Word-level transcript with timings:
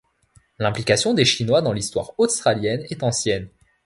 L'implication 0.57 1.13
des 1.13 1.25
Chinois 1.25 1.61
dans 1.61 1.73
l'histoire 1.73 2.13
australienne 2.17 2.83
est 2.89 3.03
ancienne. 3.03 3.49